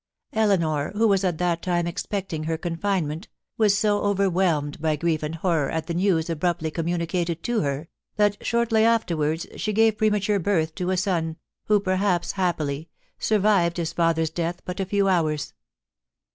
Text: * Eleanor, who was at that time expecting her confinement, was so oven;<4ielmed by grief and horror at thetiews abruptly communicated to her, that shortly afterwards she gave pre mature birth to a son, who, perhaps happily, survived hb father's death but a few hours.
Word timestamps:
* 0.21 0.25
Eleanor, 0.33 0.91
who 0.95 1.07
was 1.07 1.23
at 1.23 1.37
that 1.37 1.61
time 1.61 1.85
expecting 1.85 2.45
her 2.45 2.57
confinement, 2.57 3.27
was 3.55 3.77
so 3.77 4.01
oven;<4ielmed 4.01 4.81
by 4.81 4.95
grief 4.95 5.21
and 5.21 5.35
horror 5.35 5.69
at 5.69 5.85
thetiews 5.85 6.27
abruptly 6.27 6.71
communicated 6.71 7.43
to 7.43 7.59
her, 7.61 7.87
that 8.15 8.43
shortly 8.43 8.83
afterwards 8.83 9.45
she 9.57 9.71
gave 9.73 9.99
pre 9.99 10.09
mature 10.09 10.39
birth 10.39 10.73
to 10.73 10.89
a 10.89 10.97
son, 10.97 11.35
who, 11.65 11.79
perhaps 11.79 12.31
happily, 12.31 12.89
survived 13.19 13.77
hb 13.77 13.93
father's 13.93 14.31
death 14.31 14.63
but 14.65 14.79
a 14.79 14.85
few 14.87 15.07
hours. 15.07 15.53